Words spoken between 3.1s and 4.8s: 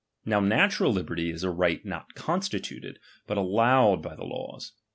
but allowed by the laws.